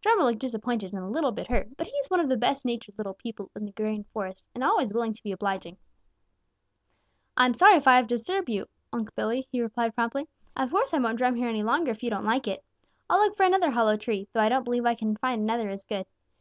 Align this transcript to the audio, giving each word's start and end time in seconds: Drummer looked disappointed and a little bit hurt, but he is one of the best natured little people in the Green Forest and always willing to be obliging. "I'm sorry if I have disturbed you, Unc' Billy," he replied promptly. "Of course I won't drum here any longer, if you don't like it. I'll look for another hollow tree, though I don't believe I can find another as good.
Drummer 0.00 0.22
looked 0.22 0.38
disappointed 0.38 0.92
and 0.92 1.02
a 1.02 1.08
little 1.08 1.32
bit 1.32 1.48
hurt, 1.48 1.76
but 1.76 1.88
he 1.88 1.92
is 1.96 2.06
one 2.08 2.20
of 2.20 2.28
the 2.28 2.36
best 2.36 2.64
natured 2.64 2.96
little 2.96 3.14
people 3.14 3.50
in 3.56 3.64
the 3.64 3.72
Green 3.72 4.04
Forest 4.04 4.46
and 4.54 4.62
always 4.62 4.92
willing 4.94 5.12
to 5.12 5.22
be 5.24 5.32
obliging. 5.32 5.76
"I'm 7.36 7.52
sorry 7.52 7.78
if 7.78 7.88
I 7.88 7.96
have 7.96 8.06
disturbed 8.06 8.48
you, 8.48 8.68
Unc' 8.92 9.12
Billy," 9.16 9.48
he 9.50 9.60
replied 9.60 9.96
promptly. 9.96 10.28
"Of 10.56 10.70
course 10.70 10.94
I 10.94 10.98
won't 11.00 11.18
drum 11.18 11.34
here 11.34 11.48
any 11.48 11.64
longer, 11.64 11.90
if 11.90 12.04
you 12.04 12.10
don't 12.10 12.24
like 12.24 12.46
it. 12.46 12.64
I'll 13.10 13.18
look 13.18 13.36
for 13.36 13.42
another 13.42 13.72
hollow 13.72 13.96
tree, 13.96 14.28
though 14.32 14.38
I 14.40 14.48
don't 14.48 14.62
believe 14.62 14.86
I 14.86 14.94
can 14.94 15.16
find 15.16 15.42
another 15.42 15.68
as 15.68 15.82
good. 15.82 16.06